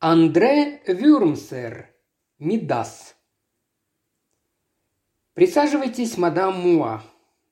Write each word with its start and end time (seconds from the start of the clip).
Андре 0.00 0.80
Вюрмсер. 0.86 1.88
Мидас. 2.38 3.16
Присаживайтесь, 5.34 6.16
мадам 6.16 6.60
Муа. 6.60 7.02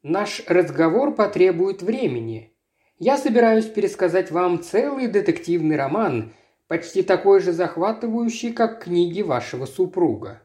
Наш 0.04 0.44
разговор 0.46 1.12
потребует 1.12 1.82
времени. 1.82 2.56
Я 3.00 3.18
собираюсь 3.18 3.64
пересказать 3.64 4.30
вам 4.30 4.62
целый 4.62 5.08
детективный 5.08 5.74
роман, 5.74 6.34
почти 6.68 7.02
такой 7.02 7.40
же 7.40 7.50
захватывающий, 7.50 8.52
как 8.52 8.84
книги 8.84 9.22
вашего 9.22 9.66
супруга. 9.66 10.40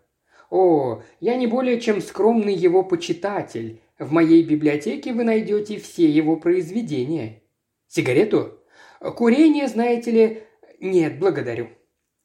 О, 0.49 1.03
я 1.19 1.35
не 1.35 1.45
более 1.45 1.79
чем 1.79 2.01
скромный 2.01 2.55
его 2.55 2.81
почитатель. 2.81 3.79
В 3.99 4.11
моей 4.11 4.41
библиотеке 4.43 5.13
вы 5.13 5.23
найдете 5.23 5.77
все 5.77 6.09
его 6.09 6.35
произведения. 6.35 7.43
Сигарету? 7.87 8.59
Курение, 8.99 9.67
знаете 9.67 10.09
ли... 10.09 10.43
Нет, 10.79 11.19
благодарю. 11.19 11.69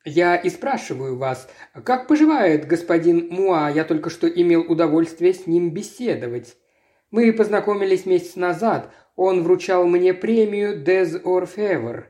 Я 0.09 0.37
и 0.37 0.51
спрашиваю 0.51 1.17
вас, 1.17 1.49
как 1.83 2.07
поживает 2.07 2.69
господин 2.69 3.27
Муа? 3.29 3.69
Я 3.69 3.83
только 3.83 4.09
что 4.09 4.29
имел 4.29 4.61
удовольствие 4.61 5.35
с 5.35 5.49
ним 5.49 5.71
беседовать. 5.71 6.57
Мы 7.11 7.33
познакомились 7.33 8.07
месяц 8.07 8.37
назад. 8.37 8.93
Он 9.17 9.43
вручал 9.43 9.85
мне 9.85 10.15
премию 10.15 10.81
Des 10.81 11.21
Orfever. 11.21 12.05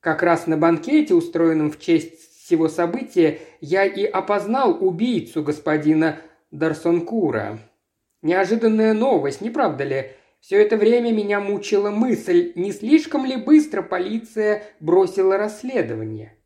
Как 0.00 0.22
раз 0.22 0.46
на 0.46 0.58
банкете, 0.58 1.14
устроенном 1.14 1.70
в 1.70 1.80
честь 1.80 2.44
всего 2.44 2.68
события 2.68 3.38
я 3.62 3.86
и 3.86 4.04
опознал 4.04 4.76
убийцу 4.86 5.42
господина 5.42 6.18
Дарсонкура. 6.50 7.60
Неожиданная 8.20 8.92
новость, 8.92 9.40
не 9.40 9.48
правда 9.48 9.84
ли? 9.84 10.10
Все 10.40 10.60
это 10.60 10.76
время 10.76 11.12
меня 11.12 11.40
мучила 11.40 11.88
мысль, 11.88 12.52
не 12.56 12.72
слишком 12.72 13.24
ли 13.24 13.36
быстро 13.36 13.80
полиция 13.80 14.64
бросила 14.80 15.38
расследование. 15.38 16.37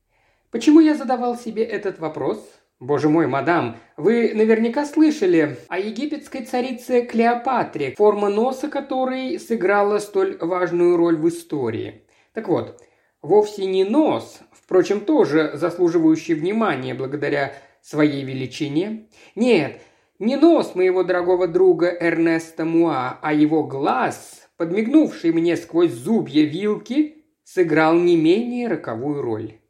Почему 0.52 0.80
я 0.80 0.94
задавал 0.94 1.38
себе 1.38 1.64
этот 1.64 1.98
вопрос? 1.98 2.38
Боже 2.78 3.08
мой, 3.08 3.26
мадам, 3.26 3.78
вы 3.96 4.32
наверняка 4.34 4.84
слышали 4.84 5.56
о 5.68 5.78
египетской 5.78 6.44
царице 6.44 7.06
Клеопатре, 7.06 7.94
форма 7.96 8.28
носа 8.28 8.68
которой 8.68 9.40
сыграла 9.40 9.98
столь 9.98 10.36
важную 10.38 10.98
роль 10.98 11.16
в 11.16 11.26
истории. 11.26 12.02
Так 12.34 12.48
вот, 12.48 12.82
вовсе 13.22 13.64
не 13.64 13.84
нос, 13.84 14.40
впрочем, 14.52 15.00
тоже 15.00 15.52
заслуживающий 15.54 16.34
внимания 16.34 16.92
благодаря 16.92 17.54
своей 17.80 18.22
величине. 18.22 19.08
Нет, 19.34 19.80
не 20.18 20.36
нос 20.36 20.74
моего 20.74 21.02
дорогого 21.02 21.48
друга 21.48 21.86
Эрнеста 21.98 22.66
Муа, 22.66 23.18
а 23.22 23.32
его 23.32 23.64
глаз, 23.64 24.50
подмигнувший 24.58 25.32
мне 25.32 25.56
сквозь 25.56 25.92
зубья 25.92 26.44
вилки, 26.44 27.24
сыграл 27.42 27.94
не 27.94 28.16
менее 28.16 28.68
роковую 28.68 29.22
роль. 29.22 29.61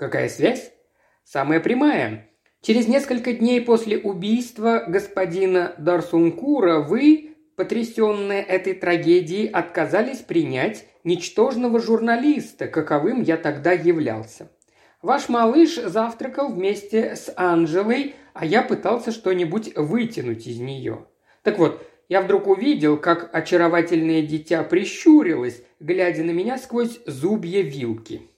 Какая 0.00 0.30
связь? 0.30 0.72
Самая 1.24 1.60
прямая. 1.60 2.30
Через 2.62 2.88
несколько 2.88 3.34
дней 3.34 3.60
после 3.60 3.98
убийства 3.98 4.82
господина 4.88 5.74
Дарсункура 5.76 6.80
вы, 6.80 7.36
потрясенные 7.54 8.42
этой 8.42 8.72
трагедией, 8.72 9.46
отказались 9.46 10.20
принять 10.20 10.86
ничтожного 11.04 11.80
журналиста, 11.80 12.66
каковым 12.66 13.20
я 13.20 13.36
тогда 13.36 13.72
являлся. 13.72 14.50
Ваш 15.02 15.28
малыш 15.28 15.74
завтракал 15.74 16.50
вместе 16.50 17.14
с 17.14 17.30
Анжелой, 17.36 18.14
а 18.32 18.46
я 18.46 18.62
пытался 18.62 19.12
что-нибудь 19.12 19.76
вытянуть 19.76 20.46
из 20.46 20.60
нее. 20.60 21.04
Так 21.42 21.58
вот, 21.58 21.86
я 22.08 22.22
вдруг 22.22 22.46
увидел, 22.46 22.96
как 22.96 23.28
очаровательное 23.34 24.22
дитя 24.22 24.62
прищурилось, 24.62 25.62
глядя 25.78 26.24
на 26.24 26.30
меня 26.30 26.56
сквозь 26.56 27.00
зубья 27.04 27.60
вилки. 27.60 28.29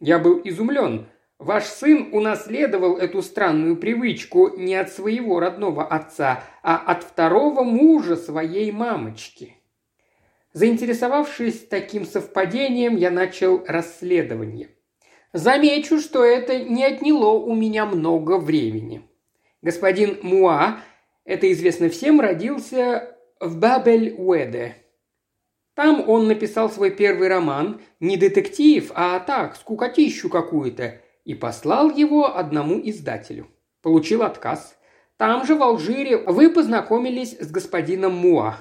Я 0.00 0.18
был 0.18 0.40
изумлен. 0.42 1.06
Ваш 1.38 1.64
сын 1.64 2.08
унаследовал 2.12 2.96
эту 2.96 3.22
странную 3.22 3.76
привычку 3.76 4.56
не 4.56 4.74
от 4.74 4.90
своего 4.90 5.40
родного 5.40 5.86
отца, 5.86 6.42
а 6.62 6.76
от 6.76 7.02
второго 7.02 7.62
мужа 7.62 8.16
своей 8.16 8.72
мамочки. 8.72 9.56
Заинтересовавшись 10.52 11.66
таким 11.68 12.04
совпадением, 12.04 12.96
я 12.96 13.10
начал 13.10 13.62
расследование. 13.66 14.70
Замечу, 15.32 16.00
что 16.00 16.24
это 16.24 16.58
не 16.58 16.84
отняло 16.84 17.38
у 17.38 17.54
меня 17.54 17.86
много 17.86 18.36
времени. 18.38 19.02
Господин 19.62 20.18
Муа, 20.22 20.80
это 21.24 21.50
известно 21.52 21.88
всем, 21.88 22.20
родился 22.20 23.16
в 23.38 23.58
Бабель-Уэде. 23.58 24.74
Там 25.74 26.08
он 26.08 26.28
написал 26.28 26.70
свой 26.70 26.90
первый 26.90 27.28
роман, 27.28 27.80
не 28.00 28.16
детектив, 28.16 28.90
а 28.94 29.18
так, 29.20 29.56
скукотищу 29.56 30.28
какую-то, 30.28 31.00
и 31.24 31.34
послал 31.34 31.90
его 31.90 32.36
одному 32.36 32.80
издателю. 32.82 33.46
Получил 33.82 34.22
отказ. 34.22 34.76
Там 35.16 35.46
же, 35.46 35.54
в 35.54 35.62
Алжире, 35.62 36.18
вы 36.18 36.50
познакомились 36.50 37.38
с 37.38 37.50
господином 37.50 38.14
Муа. 38.14 38.56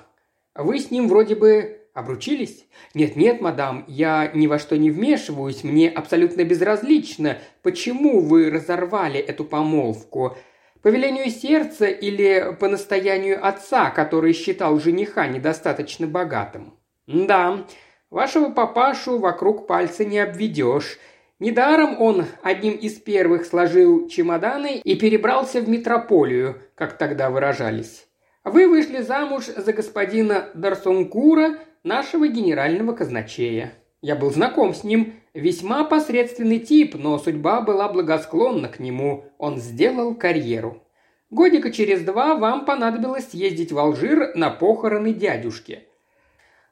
Вы 0.55 0.79
с 0.79 0.91
ним 0.91 1.07
вроде 1.07 1.35
бы 1.35 1.79
Обручились? 1.99 2.65
Нет-нет, 2.93 3.41
мадам, 3.41 3.83
я 3.87 4.31
ни 4.33 4.47
во 4.47 4.57
что 4.57 4.77
не 4.77 4.89
вмешиваюсь, 4.89 5.65
мне 5.65 5.89
абсолютно 5.89 6.45
безразлично, 6.45 7.39
почему 7.61 8.21
вы 8.21 8.49
разорвали 8.49 9.19
эту 9.19 9.43
помолвку. 9.43 10.37
По 10.81 10.87
велению 10.87 11.29
сердца 11.29 11.87
или 11.87 12.55
по 12.57 12.69
настоянию 12.69 13.45
отца, 13.45 13.89
который 13.89 14.31
считал 14.31 14.79
жениха 14.79 15.27
недостаточно 15.27 16.07
богатым? 16.07 16.78
Да, 17.11 17.65
вашего 18.09 18.49
папашу 18.51 19.17
вокруг 19.17 19.67
пальца 19.67 20.05
не 20.05 20.19
обведешь. 20.19 20.99
Недаром 21.39 21.99
он 22.01 22.25
одним 22.43 22.73
из 22.73 22.93
первых 22.99 23.45
сложил 23.45 24.07
чемоданы 24.07 24.77
и 24.83 24.95
перебрался 24.95 25.61
в 25.61 25.67
метрополию, 25.69 26.61
как 26.75 26.97
тогда 26.97 27.29
выражались. 27.29 28.07
Вы 28.43 28.67
вышли 28.67 29.01
замуж 29.01 29.45
за 29.47 29.73
господина 29.73 30.49
Дарсонкура– 30.53 31.57
нашего 31.83 32.27
генерального 32.27 32.93
казначея. 32.93 33.73
Я 34.01 34.15
был 34.15 34.31
знаком 34.31 34.73
с 34.73 34.83
ним, 34.83 35.13
весьма 35.33 35.83
посредственный 35.83 36.59
тип, 36.59 36.95
но 36.95 37.17
судьба 37.17 37.61
была 37.61 37.89
благосклонна 37.89 38.69
к 38.69 38.79
нему, 38.79 39.25
он 39.37 39.57
сделал 39.57 40.15
карьеру. 40.15 40.83
Годика 41.29 41.71
через 41.71 42.01
два 42.01 42.35
вам 42.35 42.65
понадобилось 42.65 43.29
ездить 43.33 43.71
в 43.71 43.77
Алжир 43.77 44.35
на 44.35 44.49
похороны 44.49 45.13
дядюшки. 45.13 45.88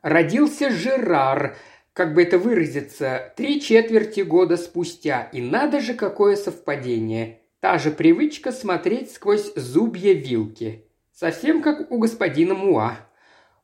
Родился 0.02 0.70
Жерар, 0.70 1.58
как 1.94 2.14
бы 2.14 2.24
это 2.24 2.38
выразиться, 2.38 3.34
три 3.36 3.60
четверти 3.60 4.22
года 4.22 4.58
спустя, 4.58 5.30
и 5.34 5.42
надо 5.42 5.80
же 5.80 5.94
какое 5.94 6.36
совпадение. 6.36 7.42
Та 7.60 7.80
же 7.80 7.92
привычка 7.92 8.52
смотреть 8.52 9.12
сквозь 9.12 9.52
зубья 9.56 10.14
вилки. 10.14 10.86
Совсем 11.12 11.64
как 11.64 11.92
у 11.92 11.98
господина 11.98 12.54
Муа. 12.54 12.98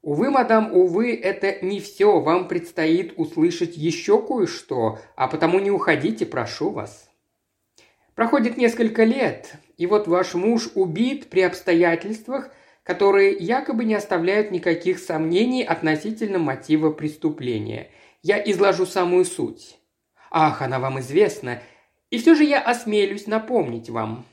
Увы, 0.01 0.31
мадам, 0.31 0.73
увы, 0.73 1.15
это 1.15 1.63
не 1.63 1.79
все. 1.79 2.19
Вам 2.19 2.47
предстоит 2.47 3.13
услышать 3.15 3.77
еще 3.77 4.21
кое-что, 4.21 4.99
а 5.15 5.27
потому 5.27 5.59
не 5.59 5.71
уходите, 5.71 6.25
прошу 6.25 6.71
вас. 6.71 7.09
Проходит 8.15 8.57
несколько 8.57 9.03
лет, 9.03 9.53
и 9.77 9.87
вот 9.87 10.07
ваш 10.07 10.33
муж 10.33 10.69
убит 10.75 11.29
при 11.29 11.41
обстоятельствах, 11.41 12.49
которые 12.83 13.31
якобы 13.33 13.85
не 13.85 13.95
оставляют 13.95 14.51
никаких 14.51 14.99
сомнений 14.99 15.63
относительно 15.63 16.39
мотива 16.39 16.91
преступления. 16.91 17.89
Я 18.21 18.37
изложу 18.39 18.85
самую 18.85 19.25
суть. 19.25 19.77
Ах, 20.29 20.61
она 20.61 20.79
вам 20.79 20.99
известна. 20.99 21.61
И 22.09 22.17
все 22.17 22.35
же 22.35 22.43
я 22.43 22.61
осмелюсь 22.61 23.27
напомнить 23.27 23.89
вам. 23.89 24.25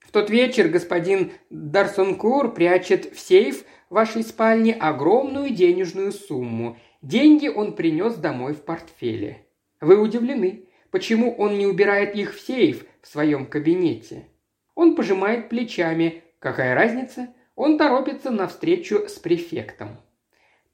В 0.00 0.10
тот 0.12 0.30
вечер 0.30 0.68
господин 0.68 1.32
Дарсонкур 1.50 2.54
прячет 2.54 3.12
в 3.14 3.20
сейф– 3.20 3.64
вашей 3.90 4.22
спальне 4.22 4.74
огромную 4.74 5.50
денежную 5.50 6.12
сумму. 6.12 6.78
Деньги 7.02 7.48
он 7.48 7.74
принес 7.74 8.14
домой 8.14 8.54
в 8.54 8.64
портфеле. 8.64 9.46
Вы 9.80 10.00
удивлены, 10.00 10.64
почему 10.90 11.34
он 11.34 11.58
не 11.58 11.66
убирает 11.66 12.14
их 12.16 12.34
в 12.34 12.40
сейф 12.40 12.84
в 13.00 13.06
своем 13.06 13.46
кабинете. 13.46 14.28
Он 14.74 14.96
пожимает 14.96 15.48
плечами. 15.48 16.22
Какая 16.38 16.74
разница? 16.74 17.34
Он 17.56 17.78
торопится 17.78 18.30
на 18.30 18.46
встречу 18.46 19.08
с 19.08 19.18
префектом. 19.18 19.96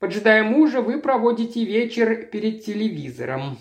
Поджидая 0.00 0.43
мужа, 0.43 0.82
вы 0.82 1.00
проводите 1.00 1.64
вечер 1.64 2.26
перед 2.26 2.64
телевизором. 2.64 3.56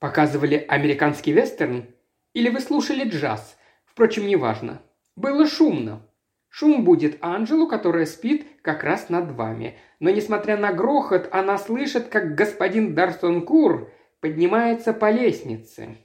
Показывали 0.00 0.56
американский 0.68 1.32
вестерн? 1.32 1.86
Или 2.34 2.48
вы 2.48 2.60
слушали 2.60 3.08
джаз? 3.08 3.56
Впрочем, 3.84 4.26
неважно. 4.26 4.82
Было 5.14 5.46
шумно. 5.46 6.02
Шум 6.48 6.84
будет 6.84 7.18
Анжелу, 7.20 7.68
которая 7.68 8.04
спит 8.04 8.46
как 8.62 8.82
раз 8.82 9.08
над 9.08 9.30
вами. 9.30 9.78
Но, 10.00 10.10
несмотря 10.10 10.56
на 10.56 10.72
грохот, 10.72 11.28
она 11.30 11.56
слышит, 11.56 12.08
как 12.08 12.34
господин 12.34 12.96
Дарсонкур 12.96 13.92
поднимается 14.20 14.92
по 14.92 15.10
лестнице. 15.10 15.98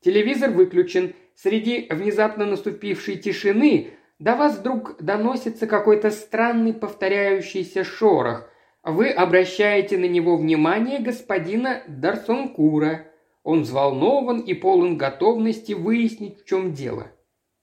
Телевизор 0.00 0.50
выключен. 0.50 1.14
Среди 1.36 1.86
внезапно 1.90 2.46
наступившей 2.46 3.16
тишины 3.18 3.90
до 4.18 4.34
вас 4.34 4.58
вдруг 4.58 4.96
доносится 5.02 5.66
какой-то 5.66 6.10
странный 6.10 6.72
повторяющийся 6.72 7.84
шорох. 7.84 8.48
Вы 8.82 9.10
обращаете 9.10 9.98
на 9.98 10.06
него 10.06 10.36
внимание 10.36 11.00
господина 11.00 11.82
Дарсонкура. 11.86 13.06
Он 13.42 13.62
взволнован 13.62 14.40
и 14.40 14.54
полон 14.54 14.96
готовности 14.96 15.72
выяснить, 15.72 16.40
в 16.40 16.44
чем 16.46 16.72
дело. 16.72 17.08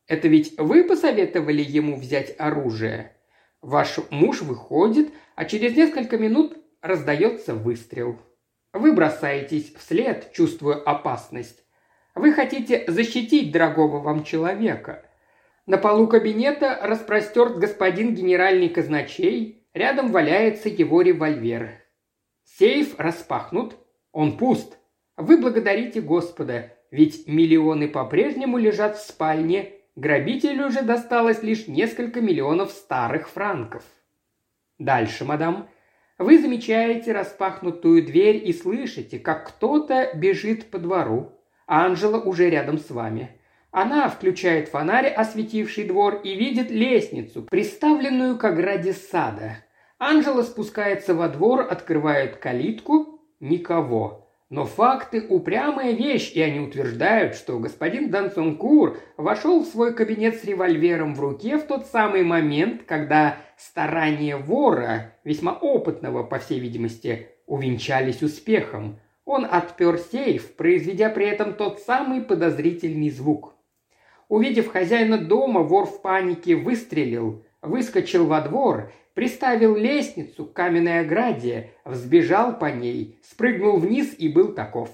Это 0.08 0.28
ведь 0.28 0.58
вы 0.58 0.84
посоветовали 0.84 1.62
ему 1.62 1.96
взять 1.96 2.36
оружие? 2.38 3.16
Ваш 3.62 4.00
муж 4.10 4.42
выходит, 4.42 5.14
а 5.36 5.46
через 5.46 5.76
несколько 5.76 6.18
минут 6.18 6.58
раздается 6.82 7.56
выстрел. 7.56 8.20
Вы 8.74 8.94
бросаетесь 8.94 9.74
вслед, 9.76 10.32
чувствуя 10.34 10.76
опасность. 10.76 11.64
Вы 12.16 12.34
хотите 12.34 12.84
защитить 12.88 13.52
дорогого 13.52 14.00
вам 14.00 14.24
человека. 14.24 15.06
На 15.66 15.78
полу 15.78 16.08
кабинета 16.08 16.78
распростерт 16.82 17.58
господин 17.58 18.14
генеральный 18.14 18.68
казначей, 18.68 19.66
рядом 19.74 20.12
валяется 20.12 20.68
его 20.68 21.02
револьвер. 21.02 21.82
Сейф 22.44 23.00
распахнут, 23.00 23.78
он 24.12 24.38
пуст. 24.38 24.78
Вы 25.16 25.38
благодарите 25.38 26.02
Господа, 26.02 26.74
ведь 26.92 27.28
миллионы 27.28 27.88
по-прежнему 27.88 28.58
лежат 28.58 28.98
в 28.98 29.08
спальне, 29.08 29.72
грабителю 29.96 30.68
уже 30.68 30.82
досталось 30.82 31.42
лишь 31.44 31.68
несколько 31.70 32.20
миллионов 32.20 32.72
старых 32.72 33.30
франков. 33.30 33.86
Дальше, 34.80 35.24
мадам, 35.24 35.70
вы 36.18 36.40
замечаете 36.40 37.14
распахнутую 37.14 38.06
дверь 38.06 38.46
и 38.46 38.52
слышите, 38.52 39.18
как 39.18 39.48
кто-то 39.48 40.12
бежит 40.14 40.70
по 40.72 40.78
двору. 40.78 41.32
Анжела 41.68 42.20
уже 42.20 42.50
рядом 42.50 42.80
с 42.80 42.90
вами. 42.90 43.40
Она 43.74 44.08
включает 44.08 44.70
фонарь, 44.70 45.08
осветивший 45.08 45.86
двор, 45.86 46.22
и 46.24 46.36
видит 46.36 46.70
лестницу, 46.70 47.42
приставленную 47.42 48.38
к 48.38 48.44
ограде 48.44 48.94
сада. 48.94 49.58
Анжела 49.98 50.44
спускается 50.44 51.16
во 51.16 51.28
двор, 51.28 51.62
открывает 51.62 52.36
калитку. 52.36 53.20
Никого. 53.40 54.30
Но 54.52 54.66
факты– 54.66 55.26
упрямая 55.30 55.94
вещь, 55.94 56.34
и 56.36 56.42
они 56.44 56.60
утверждают, 56.60 57.34
что 57.34 57.58
господин 57.58 58.12
Дансонкур 58.12 59.00
вошел 59.18 59.64
в 59.64 59.68
свой 59.68 59.96
кабинет 59.96 60.36
с 60.40 60.44
револьвером 60.44 61.16
в 61.16 61.20
руке 61.20 61.58
в 61.58 61.64
тот 61.64 61.88
самый 61.88 62.22
момент, 62.22 62.84
когда 62.84 63.38
старания 63.58 64.38
вора, 64.38 65.16
весьма 65.24 65.54
опытного, 65.54 66.22
по 66.22 66.38
всей 66.38 66.60
видимости, 66.60 67.30
увенчались 67.48 68.22
успехом. 68.22 69.00
Он 69.26 69.46
отпер 69.46 69.98
сейф, 69.98 70.56
произведя 70.56 71.10
при 71.10 71.26
этом 71.26 71.56
тот 71.56 71.80
самый 71.80 72.22
подозрительный 72.22 73.10
звук. 73.10 73.53
Увидев 74.30 74.72
хозяина 74.72 75.18
дома, 75.18 75.62
вор 75.62 75.86
в 75.86 76.02
панике 76.02 76.56
выстрелил, 76.56 77.44
выскочил 77.62 78.26
во 78.26 78.42
двор, 78.42 78.92
приставил 79.14 79.76
лестницу 79.76 80.46
к 80.46 80.54
каменной 80.54 81.02
ограде, 81.02 81.72
взбежал 81.86 82.58
по 82.58 82.66
ней, 82.66 83.20
спрыгнул 83.24 83.78
вниз 83.78 84.16
и 84.18 84.30
был 84.30 84.54
таков. 84.54 84.90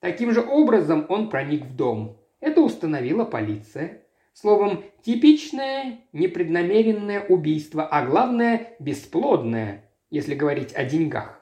Таким 0.00 0.32
же 0.32 0.40
образом 0.40 1.06
он 1.08 1.30
проник 1.30 1.64
в 1.64 1.74
дом. 1.74 2.18
Это 2.40 2.60
установила 2.60 3.24
полиция. 3.24 4.02
Словом, 4.32 4.84
типичное 5.02 6.00
непреднамеренное 6.12 7.22
убийство, 7.22 7.86
а 7.86 8.04
главное– 8.04 8.74
бесплодное, 8.78 9.90
если 10.10 10.34
говорить 10.34 10.74
о 10.74 10.84
деньгах. 10.84 11.40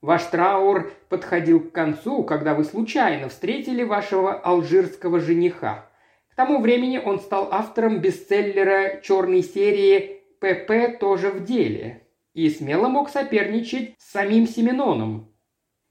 Ваш 0.00 0.22
траур 0.24 0.92
подходил 1.08 1.60
к 1.60 1.72
концу, 1.72 2.22
когда 2.22 2.54
вы 2.54 2.64
случайно 2.64 3.28
встретили 3.28 3.82
вашего 3.82 4.34
алжирского 4.34 5.18
жениха. 5.18 5.90
К 6.34 6.36
тому 6.36 6.60
времени 6.60 6.98
он 6.98 7.20
стал 7.20 7.46
автором 7.52 8.00
бестселлера 8.00 9.00
черной 9.02 9.44
серии 9.44 10.20
«ПП 10.40 10.98
тоже 10.98 11.30
в 11.30 11.44
деле» 11.44 12.08
и 12.32 12.50
смело 12.50 12.88
мог 12.88 13.08
соперничать 13.08 13.94
с 13.98 14.10
самим 14.10 14.48
Семеноном. 14.48 15.32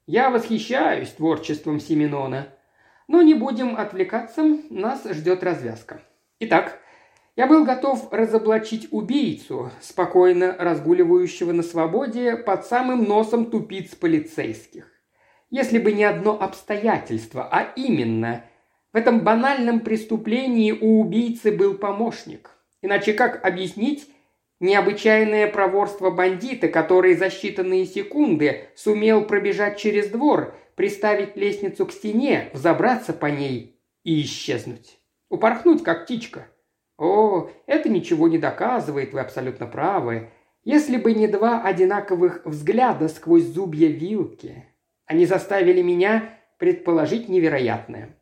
Я 0.06 0.30
восхищаюсь 0.30 1.12
творчеством 1.12 1.80
Семенона, 1.80 2.50
но 3.08 3.22
не 3.22 3.36
будем 3.36 3.78
отвлекаться, 3.78 4.44
нас 4.70 5.06
ждет 5.06 5.44
развязка. 5.44 6.02
Итак, 6.42 6.78
я 7.38 7.48
был 7.48 7.64
готов 7.64 8.12
разоблачить 8.12 8.90
убийцу, 8.92 9.72
спокойно 9.80 10.58
разгуливающего 10.60 11.54
на 11.54 11.64
свободе 11.64 12.36
под 12.36 12.66
самым 12.66 13.06
носом 13.06 13.50
тупиц 13.50 13.96
полицейских. 13.96 14.92
Если 15.50 15.78
бы 15.78 15.94
не 15.94 16.04
одно 16.04 16.38
обстоятельство, 16.38 17.48
а 17.50 17.72
именно, 17.78 18.44
в 18.94 18.96
этом 18.96 19.22
банальном 19.22 19.82
преступлении 19.82 20.72
у 20.72 21.02
убийцы 21.02 21.52
был 21.52 21.74
помощник. 21.74 22.52
Иначе 22.82 23.14
как 23.14 23.44
объяснить 23.46 24.08
необычайное 24.60 25.52
проворство 25.52 26.10
бандита, 26.10 26.68
который 26.70 27.16
за 27.16 27.26
считанные 27.26 27.86
секунды 27.86 28.70
сумел 28.76 29.26
пробежать 29.26 29.78
через 29.78 30.08
двор, 30.10 30.56
приставить 30.76 31.36
лестницу 31.36 31.86
к 31.86 31.92
стене, 31.92 32.50
взобраться 32.54 33.12
по 33.12 33.26
ней 33.26 33.80
и 34.04 34.22
исчезнуть? 34.22 35.00
Упорхнуть, 35.30 35.84
как 35.84 36.06
птичка– 36.06 36.48
«О, 36.98 37.50
это 37.66 37.90
ничего 37.90 38.28
не 38.28 38.38
доказывает, 38.38 39.14
вы 39.14 39.22
абсолютно 39.22 39.66
правы. 39.66 40.30
Если 40.64 40.98
бы 40.98 41.14
не 41.14 41.28
два 41.28 41.62
одинаковых 41.62 42.46
взгляда 42.46 43.10
сквозь 43.10 43.44
зубья 43.44 43.90
вилки, 43.90 44.66
они 45.06 45.26
заставили 45.26 45.82
меня 45.82 46.40
предположить 46.60 47.30
невероятное». 47.30 48.18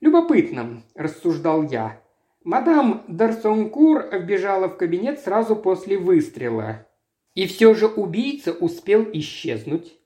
«Любопытно»,– 0.00 0.82
рассуждал 0.94 1.62
я. 1.62 2.00
Мадам 2.42 3.04
Дарсонкур 3.06 4.08
вбежала 4.12 4.68
в 4.68 4.76
кабинет 4.76 5.20
сразу 5.20 5.54
после 5.56 5.98
выстрела. 5.98 6.86
И 7.34 7.46
все 7.46 7.74
же 7.74 7.86
убийца 7.86 8.52
успел 8.52 9.06
исчезнуть. 9.12 9.98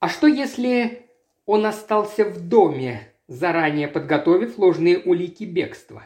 А 0.00 0.08
что 0.08 0.26
если 0.26 1.06
он 1.46 1.64
остался 1.64 2.24
в 2.24 2.48
доме, 2.48 3.08
заранее 3.28 3.86
подготовив 3.86 4.58
ложные 4.58 4.98
улики 4.98 5.44
бегства? 5.44 6.02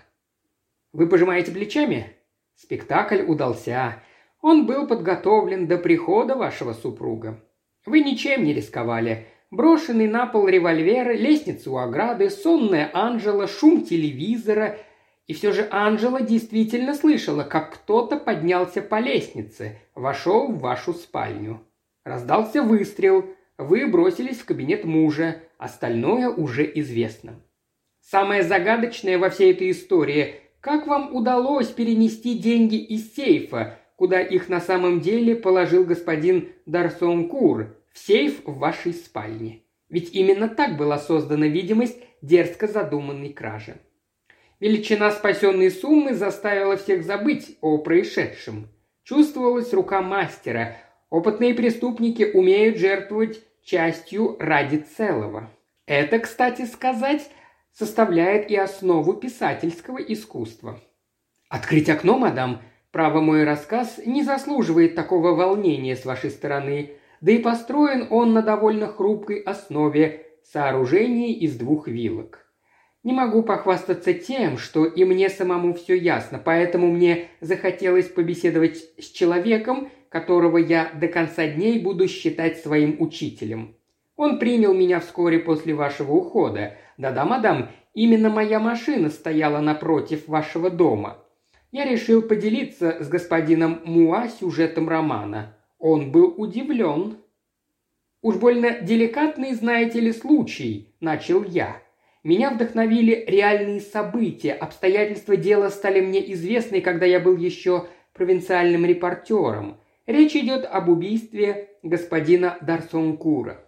Вы 0.93 1.09
пожимаете 1.09 1.53
плечами? 1.53 2.17
Спектакль 2.55 3.23
удался. 3.23 4.03
Он 4.43 4.67
был 4.67 4.87
подготовлен 4.87 5.67
до 5.67 5.79
прихода 5.79 6.37
вашего 6.37 6.75
супруга. 6.75 7.43
Вы 7.87 8.01
ничем 8.01 8.45
не 8.45 8.53
рисковали. 8.53 9.27
Брошенный 9.51 10.09
на 10.09 10.27
пол 10.27 10.49
револьвер, 10.49 11.13
лестница 11.17 11.71
у 11.71 11.77
ограды, 11.77 12.31
сонная 12.31 12.91
Анжела, 12.93 13.47
шум 13.47 13.85
телевизора. 13.85 14.79
И 15.27 15.35
все 15.35 15.53
же 15.53 15.69
Анжела 15.71 16.21
действительно 16.21 16.95
слышала, 16.95 17.43
как 17.43 17.75
кто-то 17.75 18.17
поднялся 18.17 18.83
по 18.83 19.01
лестнице, 19.01 19.79
вошел 19.95 20.53
в 20.53 20.61
вашу 20.61 20.95
спальню. 20.95 21.61
Раздался 22.05 22.63
выстрел. 22.63 23.27
Вы 23.59 23.87
бросились 23.87 24.39
в 24.39 24.45
кабинет 24.45 24.85
мужа. 24.85 25.37
Остальное 25.59 26.29
уже 26.29 26.71
известно. 26.75 27.41
Самое 28.01 28.43
загадочное 28.43 29.19
во 29.19 29.31
всей 29.31 29.53
этой 29.53 29.71
истории 29.71 30.41
как 30.67 30.89
вам 30.89 31.15
удалось 31.15 31.69
перенести 31.69 32.37
деньги 32.37 32.75
из 32.75 33.15
сейфа, 33.15 33.79
куда 33.95 34.21
их 34.21 34.49
на 34.49 34.61
самом 34.61 35.01
деле 35.01 35.37
положил 35.37 35.85
господин 35.85 36.49
Дарсон 36.67 37.29
Кур, 37.29 37.77
в 37.97 37.99
сейф 37.99 38.45
в 38.45 38.59
вашей 38.59 38.93
спальне? 38.93 39.63
Ведь 39.89 40.15
именно 40.15 40.49
так 40.49 40.77
была 40.77 40.99
создана 40.99 41.47
видимость 41.47 41.99
дерзко 42.21 42.69
задуманной 42.69 43.33
кражи. 43.33 43.79
Величина 44.61 45.11
спасенной 45.11 45.71
суммы 45.71 46.13
заставила 46.13 46.77
всех 46.77 47.05
забыть 47.05 47.57
о 47.63 47.79
происшедшем. 47.79 48.69
Чувствовалась 49.03 49.73
рука 49.73 50.03
мастера. 50.03 50.77
Опытные 51.09 51.55
преступники 51.55 52.25
умеют 52.25 52.77
жертвовать 52.77 53.41
частью 53.65 54.37
ради 54.41 54.77
целого. 54.77 55.51
Это, 55.87 56.19
кстати 56.19 56.67
сказать, 56.67 57.31
составляет 57.73 58.51
и 58.51 58.57
основу 58.57 59.15
писательского 59.15 59.99
искусства. 59.99 60.79
«Открыть 61.49 61.89
окно, 61.89 62.19
мадам? 62.19 62.61
Право, 62.91 63.23
мой 63.23 63.45
рассказ 63.45 63.99
не 64.05 64.23
заслуживает 64.23 64.95
такого 64.95 65.35
волнения 65.35 65.97
с 65.97 66.05
вашей 66.05 66.31
стороны, 66.31 66.97
да 67.21 67.33
и 67.33 67.39
построен 67.39 68.09
он 68.11 68.33
на 68.33 68.43
довольно 68.43 68.87
хрупкой 68.89 69.39
основе 69.41 70.27
сооружений 70.43 71.33
из 71.33 71.57
двух 71.57 71.89
вилок. 71.89 72.47
Не 73.03 73.13
могу 73.13 73.43
похвастаться 73.43 74.15
тем, 74.15 74.59
что 74.59 74.85
и 74.85 75.05
мне 75.05 75.29
самому 75.29 75.75
все 75.75 75.95
ясно, 75.95 76.41
поэтому 76.45 76.91
мне 76.91 77.29
захотелось 77.41 78.09
побеседовать 78.09 78.83
с 78.99 79.11
человеком, 79.11 79.91
которого 80.09 80.59
я 80.59 80.91
до 80.93 81.09
конца 81.09 81.47
дней 81.47 81.79
буду 81.79 82.09
считать 82.09 82.59
своим 82.59 82.97
учителем. 83.01 83.77
Он 84.17 84.39
принял 84.39 84.75
меня 84.75 85.01
вскоре 85.01 85.39
после 85.39 85.75
вашего 85.75 86.13
ухода, 86.13 86.75
да-да, 86.97 87.25
мадам, 87.25 87.69
именно 87.95 88.31
моя 88.31 88.59
машина 88.59 89.11
стояла 89.11 89.61
напротив 89.61 90.27
вашего 90.27 90.71
дома. 90.71 91.19
Я 91.71 91.85
решил 91.85 92.23
поделиться 92.23 93.05
с 93.05 93.09
господином 93.09 93.83
Муа 93.85 94.29
сюжетом 94.29 94.89
романа. 94.89 95.56
Он 95.79 96.11
был 96.11 96.35
удивлен. 96.37 97.19
«Уж 98.23 98.37
больно 98.37 98.81
деликатный, 98.81 99.55
знаете 99.55 100.01
ли, 100.01 100.13
случай»,– 100.13 100.95
начал 101.01 101.45
я. 101.45 101.83
Меня 102.25 102.51
вдохновили 102.51 103.25
реальные 103.29 103.81
события, 103.81 104.53
обстоятельства 104.53 105.37
дела 105.37 105.69
стали 105.69 106.01
мне 106.01 106.33
известны, 106.33 106.81
когда 106.81 107.07
я 107.07 107.21
был 107.21 107.37
еще 107.37 107.87
провинциальным 108.15 108.85
репортером. 108.85 109.79
Речь 110.07 110.35
идет 110.35 110.65
об 110.65 110.89
убийстве 110.89 111.71
господина 111.85 112.59
Дарсонкура. 112.61 113.65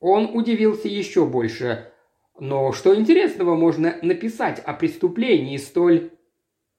Он 0.00 0.30
удивился 0.34 0.88
еще 0.88 1.26
больше. 1.26 1.92
Но 2.38 2.72
что 2.72 2.94
интересного 2.94 3.54
можно 3.54 3.96
написать 4.02 4.58
о 4.58 4.74
преступлении 4.74 5.56
столь 5.56 6.10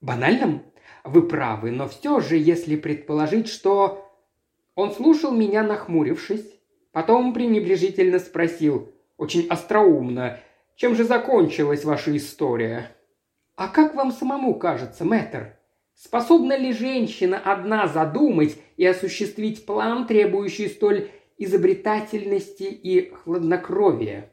банальном? 0.01 0.63
Вы 1.03 1.27
правы, 1.27 1.71
но 1.71 1.87
все 1.87 2.19
же, 2.19 2.37
если 2.37 2.75
предположить, 2.75 3.47
что... 3.47 4.06
Он 4.77 4.91
слушал 4.91 5.31
меня, 5.31 5.63
нахмурившись, 5.63 6.53
потом 6.91 7.33
пренебрежительно 7.33 8.19
спросил, 8.19 8.93
очень 9.17 9.47
остроумно, 9.47 10.39
чем 10.75 10.95
же 10.95 11.03
закончилась 11.03 11.83
ваша 11.83 12.15
история? 12.15 12.91
А 13.55 13.69
как 13.69 13.95
вам 13.95 14.11
самому 14.11 14.53
кажется, 14.53 15.03
мэтр? 15.03 15.57
Способна 15.95 16.55
ли 16.55 16.73
женщина 16.73 17.39
одна 17.39 17.87
задумать 17.87 18.55
и 18.77 18.85
осуществить 18.85 19.65
план, 19.65 20.05
требующий 20.05 20.67
столь 20.67 21.09
изобретательности 21.39 22.65
и 22.65 23.09
хладнокровия? 23.09 24.31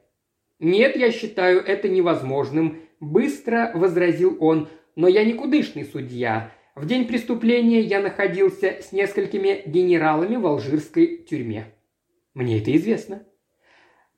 Нет, 0.60 0.94
я 0.96 1.10
считаю 1.10 1.64
это 1.64 1.88
невозможным, 1.88 2.82
быстро 3.00 3.70
возразил 3.74 4.36
он, 4.40 4.68
но 4.94 5.08
я 5.08 5.24
никудышный 5.24 5.86
судья. 5.86 6.52
В 6.74 6.86
день 6.86 7.06
преступления 7.06 7.80
я 7.80 8.00
находился 8.00 8.78
с 8.80 8.90
несколькими 8.90 9.62
генералами 9.64 10.34
в 10.34 10.44
алжирской 10.44 11.18
тюрьме. 11.18 11.72
Мне 12.34 12.58
это 12.58 12.74
известно. 12.76 13.22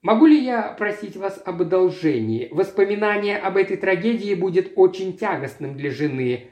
Могу 0.01 0.25
ли 0.25 0.43
я 0.43 0.63
просить 0.73 1.17
вас 1.17 1.41
об 1.45 1.61
одолжении? 1.61 2.49
Воспоминание 2.51 3.37
об 3.37 3.59
этой 3.59 3.77
трагедии 3.77 4.35
будет 4.35 4.73
очень 4.77 5.19
тягостным 5.19 5.77
для 5.77 5.91
жены. 5.91 6.51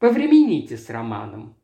Повремените 0.00 0.76
с 0.76 0.90
романом. 0.90 1.56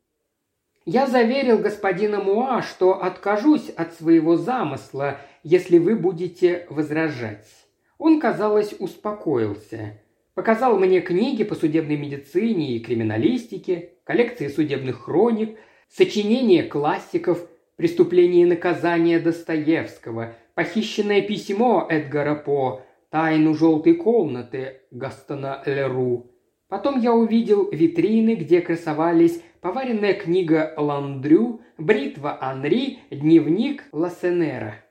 Я 0.85 1.07
заверил 1.07 1.57
господина 1.57 2.21
Муа, 2.21 2.61
что 2.61 3.03
откажусь 3.03 3.69
от 3.69 3.93
своего 3.95 4.37
замысла, 4.37 5.19
если 5.43 5.77
вы 5.77 5.97
будете 5.97 6.67
возражать. 6.69 7.49
Он, 7.97 8.19
казалось, 8.21 8.75
успокоился. 8.79 10.02
Показал 10.35 10.79
мне 10.79 10.99
книги 11.01 11.43
по 11.43 11.53
судебной 11.53 11.95
медицине 11.95 12.75
и 12.75 12.79
криминалистике, 12.79 13.91
коллекции 14.03 14.47
судебных 14.47 15.03
хроник, 15.03 15.57
сочинения 15.89 16.63
классиков, 16.63 17.47
преступления 17.75 18.41
и 18.41 18.45
наказания 18.45 19.19
Достоевского, 19.19 20.35
похищенное 20.55 21.21
письмо 21.21 21.85
Эдгара 21.87 22.33
По, 22.33 22.81
тайну 23.11 23.53
желтой 23.53 23.93
комнаты 23.93 24.81
Гастона 24.89 25.61
Леру. 25.67 26.31
Потом 26.67 26.99
я 26.99 27.13
увидел 27.13 27.69
витрины, 27.69 28.33
где 28.33 28.61
красовались 28.61 29.39
поваренная 29.61 30.15
книга 30.15 30.73
Ландрю, 30.75 31.61
бритва 31.77 32.39
Анри, 32.41 32.97
дневник 33.11 33.83
Лассенера. 33.91 34.83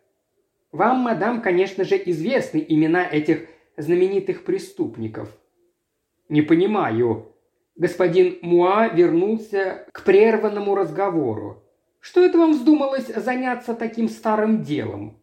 Вам, 0.71 1.01
мадам, 1.01 1.43
конечно 1.43 1.85
же, 1.85 2.01
известны 2.07 2.65
имена 2.67 3.05
этих 3.05 3.49
знаменитых 3.77 4.45
преступников. 4.45 5.29
Не 6.29 6.43
понимаю. 6.43 7.35
Господин 7.77 8.39
Муа 8.43 8.89
вернулся 8.89 9.87
к 9.93 10.05
прерванному 10.05 10.75
разговору. 10.75 11.63
Что 12.01 12.25
это 12.25 12.39
вам 12.39 12.53
вздумалось 12.53 13.07
заняться 13.07 13.75
таким 13.75 14.09
старым 14.09 14.63
делом? 14.63 15.21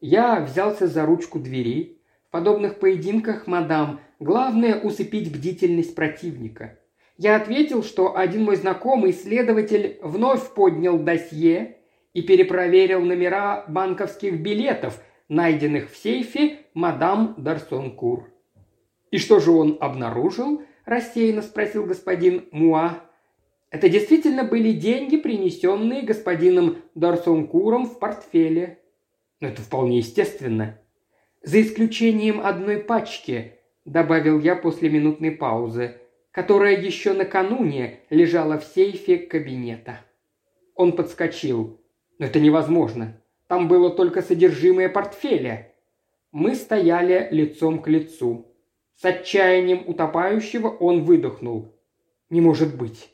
Я 0.00 0.40
взялся 0.40 0.86
за 0.86 1.06
ручку 1.06 1.38
двери. 1.38 1.98
В 2.26 2.30
подобных 2.32 2.80
поединках, 2.80 3.46
мадам, 3.46 4.00
главное 4.18 4.80
усыпить 4.80 5.30
бдительность 5.30 5.94
противника. 5.94 6.78
Я 7.18 7.36
ответил, 7.36 7.84
что 7.84 8.16
один 8.16 8.44
мой 8.44 8.56
знакомый 8.56 9.12
следователь 9.12 9.98
вновь 10.02 10.54
поднял 10.54 10.98
досье 10.98 11.76
и 12.14 12.22
перепроверил 12.22 13.02
номера 13.02 13.64
банковских 13.68 14.40
билетов, 14.40 15.02
найденных 15.32 15.90
в 15.90 15.96
сейфе 15.96 16.58
мадам 16.74 17.34
Дарсонкур. 17.38 18.30
«И 19.10 19.16
что 19.16 19.40
же 19.40 19.50
он 19.50 19.78
обнаружил?»– 19.80 20.62
рассеянно 20.84 21.40
спросил 21.40 21.86
господин 21.86 22.48
Муа. 22.52 23.00
«Это 23.70 23.88
действительно 23.88 24.44
были 24.44 24.72
деньги, 24.72 25.16
принесенные 25.16 26.02
господином 26.02 26.82
Дарсонкуром 26.94 27.86
в 27.86 27.98
портфеле». 27.98 28.80
«Но 29.40 29.48
это 29.48 29.62
вполне 29.62 29.98
естественно». 29.98 30.78
«За 31.42 31.62
исключением 31.62 32.40
одной 32.40 32.76
пачки»,– 32.76 33.54
добавил 33.86 34.38
я 34.38 34.54
после 34.54 34.90
минутной 34.90 35.30
паузы, 35.30 35.96
которая 36.30 36.78
еще 36.78 37.14
накануне 37.14 38.00
лежала 38.10 38.58
в 38.58 38.64
сейфе 38.64 39.16
кабинета. 39.16 40.00
Он 40.74 40.92
подскочил. 40.92 41.80
«Но 42.18 42.26
это 42.26 42.38
невозможно. 42.38 43.21
Там 43.52 43.68
было 43.68 43.90
только 43.90 44.22
содержимое 44.22 44.88
портфеля». 44.88 45.74
Мы 46.32 46.54
стояли 46.54 47.28
лицом 47.30 47.82
к 47.82 47.86
лицу. 47.86 48.46
С 48.94 49.04
отчаянием 49.04 49.82
утопающего 49.86 50.68
он 50.68 51.04
выдохнул. 51.04 51.78
«Не 52.30 52.40
может 52.40 52.74
быть». 52.78 53.10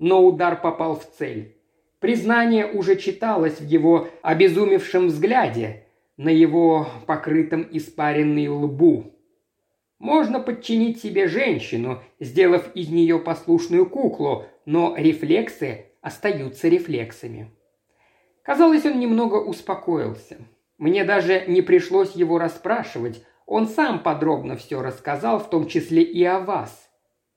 Но 0.00 0.26
удар 0.26 0.60
попал 0.60 0.98
в 0.98 1.08
цель. 1.16 1.56
Признание 2.00 2.66
уже 2.66 2.96
читалось 2.96 3.60
в 3.60 3.64
его 3.64 4.08
обезумевшем 4.22 5.06
взгляде, 5.06 5.86
на 6.16 6.30
его 6.30 6.88
покрытом 7.06 7.68
испаренной 7.70 8.48
лбу. 8.48 9.14
Можно 10.00 10.40
подчинить 10.40 11.00
себе 11.00 11.28
женщину, 11.28 12.02
сделав 12.18 12.74
из 12.74 12.88
нее 12.88 13.20
послушную 13.20 13.88
куклу, 13.88 14.46
но 14.64 14.96
рефлексы 14.96 15.92
остаются 16.00 16.66
рефлексами. 16.66 17.52
Казалось, 18.46 18.86
он 18.86 19.00
немного 19.00 19.36
успокоился. 19.36 20.38
Мне 20.78 21.02
даже 21.04 21.44
не 21.48 21.62
пришлось 21.62 22.12
его 22.12 22.38
расспрашивать, 22.38 23.24
он 23.44 23.66
сам 23.66 24.02
подробно 24.02 24.56
все 24.56 24.82
рассказал, 24.82 25.40
в 25.40 25.50
том 25.50 25.66
числе 25.66 26.02
и 26.02 26.22
о 26.24 26.38
вас, 26.38 26.88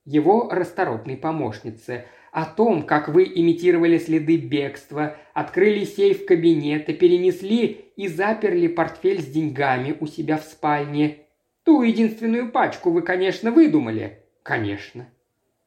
его 0.04 0.48
расторопной 0.50 1.16
помощнице, 1.16 2.04
о 2.30 2.44
том, 2.44 2.84
как 2.84 3.08
вы 3.08 3.24
имитировали 3.24 3.98
следы 3.98 4.36
бегства, 4.36 5.16
открыли 5.34 5.84
сейф 5.84 6.26
кабинета, 6.26 6.92
перенесли 6.92 7.92
и 7.96 8.06
заперли 8.06 8.68
портфель 8.68 9.20
с 9.20 9.26
деньгами 9.26 9.96
у 9.98 10.06
себя 10.06 10.36
в 10.36 10.44
спальне. 10.44 11.26
Ту 11.64 11.82
единственную 11.82 12.52
пачку 12.52 12.90
вы, 12.90 13.02
конечно, 13.02 13.50
выдумали. 13.50 14.20
Конечно. 14.44 15.08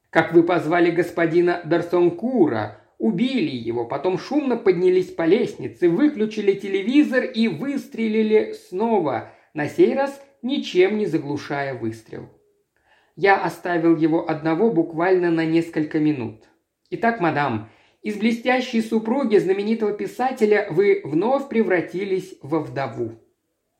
Как 0.08 0.32
вы 0.32 0.42
позвали 0.42 0.90
господина 0.90 1.60
Дарсонкура, 1.64 2.83
убили 2.98 3.54
его, 3.54 3.86
потом 3.86 4.18
шумно 4.18 4.56
поднялись 4.56 5.12
по 5.12 5.22
лестнице, 5.26 5.88
выключили 5.88 6.52
телевизор 6.52 7.24
и 7.24 7.48
выстрелили 7.48 8.52
снова, 8.68 9.32
на 9.52 9.68
сей 9.68 9.94
раз 9.94 10.20
ничем 10.42 10.98
не 10.98 11.06
заглушая 11.06 11.74
выстрел. 11.74 12.28
Я 13.16 13.42
оставил 13.42 13.96
его 13.96 14.28
одного 14.28 14.70
буквально 14.70 15.30
на 15.30 15.44
несколько 15.44 15.98
минут. 15.98 16.44
Итак, 16.90 17.20
мадам, 17.20 17.70
из 18.02 18.16
блестящей 18.16 18.82
супруги 18.82 19.36
знаменитого 19.38 19.92
писателя 19.92 20.66
вы 20.70 21.00
вновь 21.04 21.48
превратились 21.48 22.36
во 22.42 22.60
вдову. 22.60 23.12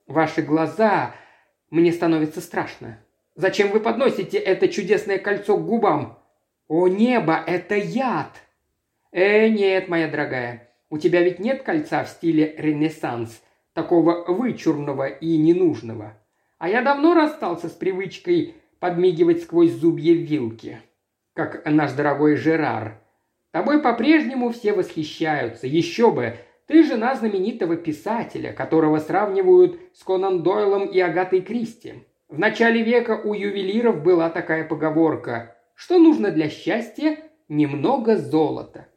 Ваши 0.06 0.42
глаза... 0.42 1.14
Мне 1.70 1.92
становится 1.92 2.40
страшно. 2.40 3.04
Зачем 3.34 3.70
вы 3.70 3.80
подносите 3.80 4.38
это 4.38 4.68
чудесное 4.68 5.18
кольцо 5.18 5.56
к 5.56 5.66
губам? 5.66 6.20
О 6.68 6.86
небо, 6.86 7.42
это 7.44 7.74
яд! 7.74 8.43
Э, 9.14 9.48
нет, 9.48 9.86
моя 9.86 10.08
дорогая, 10.08 10.70
у 10.90 10.98
тебя 10.98 11.22
ведь 11.22 11.38
нет 11.38 11.62
кольца 11.62 12.02
в 12.02 12.08
стиле 12.08 12.52
Ренессанс, 12.58 13.44
такого 13.72 14.24
вычурного 14.26 15.06
и 15.06 15.36
ненужного. 15.36 16.20
А 16.58 16.68
я 16.68 16.82
давно 16.82 17.14
расстался 17.14 17.68
с 17.68 17.72
привычкой 17.72 18.56
подмигивать 18.80 19.44
сквозь 19.44 19.70
зубья 19.70 20.14
вилки, 20.14 20.80
как 21.32 21.64
наш 21.64 21.92
дорогой 21.92 22.34
Жерар. 22.34 23.00
Тобой 23.52 23.80
по-прежнему 23.80 24.50
все 24.50 24.72
восхищаются. 24.72 25.68
Еще 25.68 26.10
бы, 26.10 26.34
ты 26.66 26.82
жена 26.82 27.14
знаменитого 27.14 27.76
писателя, 27.76 28.52
которого 28.52 28.98
сравнивают 28.98 29.78
с 29.94 30.02
Конан 30.02 30.42
Дойлом 30.42 30.86
и 30.86 30.98
Агатой 30.98 31.40
Кристи. 31.40 32.02
В 32.28 32.40
начале 32.40 32.82
века 32.82 33.20
у 33.22 33.32
ювелиров 33.32 34.02
была 34.02 34.28
такая 34.28 34.66
поговорка 34.66 35.56
«Что 35.76 36.00
нужно 36.00 36.32
для 36.32 36.48
счастья? 36.48 37.16
Немного 37.48 38.16
золота». 38.16 38.88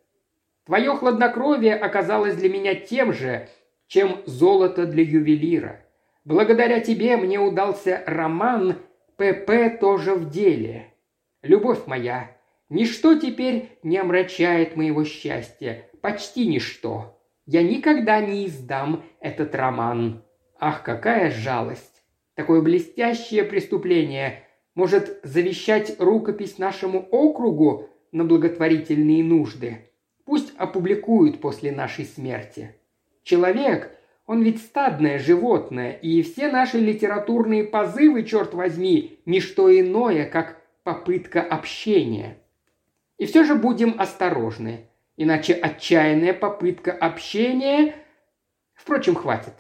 Твое 0.67 0.95
хладнокровие 0.95 1.75
оказалось 1.75 2.36
для 2.36 2.50
меня 2.50 2.75
тем 2.75 3.12
же, 3.12 3.50
чем 3.88 4.21
золото 4.25 4.86
для 4.86 5.03
ювелира– 5.03 5.81
Благодаря 6.27 6.81
тебе 6.81 7.15
мне 7.15 7.39
удался 7.39 8.03
роман 8.05 8.79
«ПП 9.15 9.79
тоже 9.79 10.13
в 10.13 10.29
деле». 10.29 10.93
Любовь 11.41 11.88
моя, 11.88 12.36
ничто 12.67 13.17
теперь 13.17 13.69
не 13.81 13.97
омрачает 13.97 14.75
моего 14.75 15.05
счастья, 15.05 15.86
почти 16.01 16.45
ничто. 16.45 17.17
Я 17.45 17.63
никогда 17.63 18.19
не 18.19 18.45
издам 18.45 19.05
этот 19.21 19.55
роман. 19.55 20.21
Ах, 20.59 20.83
какая 20.83 21.31
жалость! 21.31 22.03
Такое 22.36 22.62
блестящее 22.62 23.45
преступление 23.45 24.43
может 24.75 25.21
завещать 25.24 25.95
рукопись 25.97 26.57
нашему 26.57 27.07
округу 27.09 27.88
на 28.12 28.25
благотворительные 28.25 29.24
нужды. 29.24 29.89
Пусть 30.27 30.53
опубликуют 30.57 31.39
после 31.39 31.72
нашей 31.72 32.03
смерти. 32.03 32.75
Человек, 33.24 33.98
Он 34.25 34.43
ведь 34.43 34.60
стадное 34.60 35.19
животное, 35.19 35.93
и 35.93 36.22
все 36.22 36.51
наши 36.51 36.79
литературные 36.79 37.63
позывы, 37.63 38.24
черт 38.24 38.53
возьми, 38.53 39.22
не 39.25 39.39
что 39.39 39.74
иное, 39.74 40.25
как 40.25 40.62
попытка 40.84 41.41
общения. 41.41 42.39
И 43.17 43.25
все 43.25 43.46
же 43.46 43.55
будем 43.55 43.96
осторожны, 43.98 44.89
иначе 45.15 45.53
отчаянная 45.53 46.34
попытка 46.34 46.91
общения... 46.91 47.96
Впрочем, 48.74 49.15
хватит. 49.15 49.53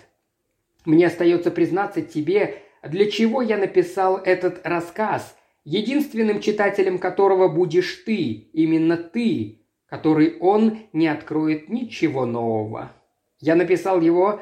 Мне 0.83 1.07
остается 1.07 1.49
признаться 1.49 2.01
тебе, 2.01 2.61
для 2.83 3.09
чего 3.09 3.41
я 3.41 3.55
написал 3.55 4.17
этот 4.17 4.67
рассказ, 4.67 5.33
единственным 5.63 6.41
читателем 6.41 6.99
которого 6.99 7.47
будешь 7.47 8.03
ты, 8.05 8.49
именно 8.51 8.97
ты, 8.97 9.56
который 9.89 10.37
он 10.39 10.79
не 10.93 11.07
откроет 11.07 11.69
ничего 11.69 12.25
нового. 12.25 12.91
Я 13.39 13.55
написал 13.55 14.01
его, 14.01 14.41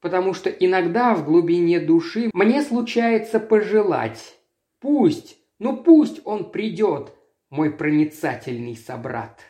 потому 0.00 0.34
что 0.34 0.50
иногда 0.50 1.14
в 1.14 1.24
глубине 1.24 1.80
души 1.80 2.30
мне 2.32 2.62
случается 2.62 3.40
пожелать. 3.40 4.36
Пусть, 4.80 5.38
ну 5.58 5.76
пусть 5.76 6.20
он 6.24 6.50
придет, 6.50 7.12
мой 7.50 7.70
проницательный 7.70 8.76
собрат. 8.76 9.40